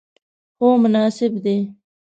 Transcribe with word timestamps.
هو، 0.59 0.69
مناسب 0.83 1.33
دی 1.43 1.57